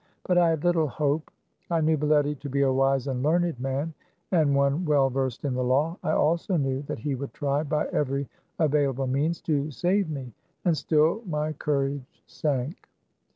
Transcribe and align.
But 0.23 0.39
I 0.39 0.49
had 0.49 0.63
little 0.63 0.87
hope. 0.87 1.29
I 1.69 1.79
knew 1.79 1.95
Baletty 1.95 2.33
to 2.39 2.49
be 2.49 2.61
a 2.63 2.73
wise 2.73 3.05
and 3.05 3.21
learned 3.21 3.59
man, 3.59 3.93
and 4.31 4.55
one 4.55 4.83
well 4.83 5.11
versed 5.11 5.45
in 5.45 5.53
the 5.53 5.63
law. 5.63 5.95
I 6.01 6.09
also 6.13 6.57
knew 6.57 6.81
that 6.87 6.97
he 6.97 7.13
would 7.13 7.35
try 7.35 7.61
by 7.61 7.85
every 7.91 8.27
available 8.57 9.05
means 9.05 9.41
to 9.41 9.69
save 9.69 10.09
me; 10.09 10.33
and 10.65 10.75
still 10.75 11.21
my 11.27 11.53
courage 11.53 12.23
sank. 12.25 12.89